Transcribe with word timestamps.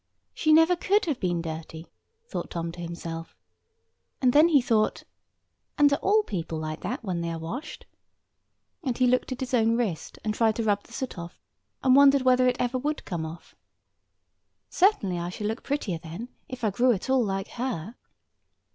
She 0.33 0.51
never 0.51 0.75
could 0.75 1.05
have 1.05 1.19
been 1.19 1.43
dirty, 1.43 1.85
thought 2.25 2.49
Tom 2.49 2.71
to 2.71 2.81
himself. 2.81 3.37
And 4.19 4.33
then 4.33 4.47
he 4.47 4.59
thought, 4.59 5.03
"And 5.77 5.93
are 5.93 5.97
all 5.99 6.23
people 6.23 6.57
like 6.57 6.81
that 6.81 7.03
when 7.03 7.21
they 7.21 7.29
are 7.29 7.37
washed?" 7.37 7.85
And 8.83 8.97
he 8.97 9.05
looked 9.05 9.31
at 9.31 9.41
his 9.41 9.53
own 9.53 9.77
wrist, 9.77 10.17
and 10.23 10.33
tried 10.33 10.55
to 10.55 10.63
rub 10.63 10.81
the 10.85 10.91
soot 10.93 11.19
off, 11.19 11.39
and 11.83 11.95
wondered 11.95 12.23
whether 12.23 12.47
it 12.47 12.57
ever 12.59 12.79
would 12.79 13.05
come 13.05 13.27
off. 13.27 13.53
"Certainly 14.71 15.19
I 15.19 15.29
should 15.29 15.45
look 15.45 15.59
much 15.59 15.65
prettier 15.65 15.99
then, 15.99 16.29
if 16.49 16.63
I 16.63 16.71
grew 16.71 16.93
at 16.93 17.07
all 17.07 17.23
like 17.23 17.49
her." 17.49 17.93